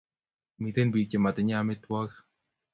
Miten 0.61 0.87
pik 0.93 1.07
che 1.09 1.17
matinye 1.23 1.55
amitwakik 1.59 2.13